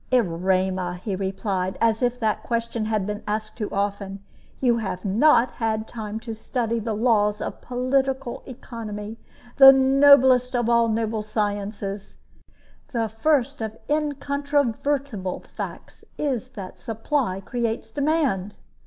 "Erema," 0.11 0.95
he 0.95 1.15
replied, 1.15 1.77
as 1.79 2.01
if 2.01 2.19
that 2.19 2.41
question 2.41 2.85
had 2.85 3.05
been 3.05 3.21
asked 3.27 3.55
too 3.55 3.69
often, 3.71 4.19
"you 4.59 4.77
have 4.79 5.05
not 5.05 5.51
had 5.51 5.87
time 5.87 6.19
to 6.21 6.33
study 6.33 6.79
the 6.79 6.95
laws 6.95 7.39
of 7.39 7.61
political 7.61 8.41
economy 8.47 9.19
the 9.57 9.71
noblest 9.71 10.55
of 10.55 10.65
noble 10.91 11.21
sciences. 11.21 12.17
The 12.91 13.09
first 13.09 13.61
of 13.61 13.77
incontrovertible 13.87 15.41
facts 15.55 16.03
is 16.17 16.49
that 16.53 16.79
supply 16.79 17.39
creates 17.39 17.91
demand. 17.91 18.55